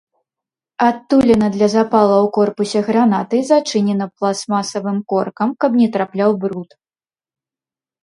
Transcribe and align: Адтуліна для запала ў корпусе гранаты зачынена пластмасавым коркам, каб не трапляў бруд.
Адтуліна 0.85 1.49
для 1.55 1.67
запала 1.73 2.15
ў 2.15 2.27
корпусе 2.39 2.79
гранаты 2.89 3.37
зачынена 3.51 4.05
пластмасавым 4.17 4.97
коркам, 5.15 5.49
каб 5.63 5.71
не 5.85 5.91
трапляў 5.95 6.31
бруд. 6.45 6.69